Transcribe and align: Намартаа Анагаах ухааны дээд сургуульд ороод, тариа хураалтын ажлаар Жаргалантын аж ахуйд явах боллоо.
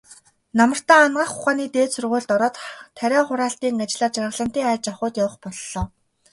Намартаа 0.57 1.01
Анагаах 1.05 1.31
ухааны 1.37 1.65
дээд 1.75 1.89
сургуульд 1.93 2.29
ороод, 2.35 2.55
тариа 2.97 3.21
хураалтын 3.27 3.83
ажлаар 3.85 4.11
Жаргалантын 4.15 4.67
аж 4.73 4.83
ахуйд 4.91 5.15
явах 5.23 5.35
боллоо. 5.43 5.83